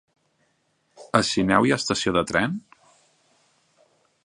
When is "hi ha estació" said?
1.69-2.15